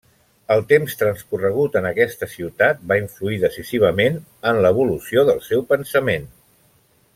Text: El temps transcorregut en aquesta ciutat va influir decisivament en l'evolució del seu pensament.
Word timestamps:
El 0.53 0.61
temps 0.69 0.95
transcorregut 1.01 1.77
en 1.81 1.87
aquesta 1.89 2.29
ciutat 2.31 2.81
va 2.93 2.97
influir 3.03 3.37
decisivament 3.45 4.19
en 4.53 4.63
l'evolució 4.67 5.29
del 5.31 5.45
seu 5.53 5.65
pensament. 5.75 6.29